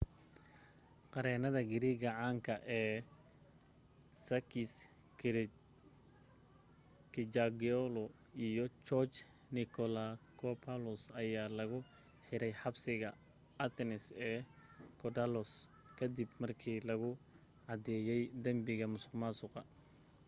[1.13, 2.95] qareennada greek caanka ee
[4.27, 4.71] sakis
[7.13, 8.09] kechagioglou
[8.47, 9.17] iyo george
[9.55, 11.79] nikolakopoulos ayaa lagu
[12.25, 13.09] xiray xabsiga
[13.65, 14.37] athens ee
[14.99, 15.51] korydallus
[15.97, 17.09] ka dib markii lagu
[17.67, 19.61] cadeeyey dambiga musuqmaasuqa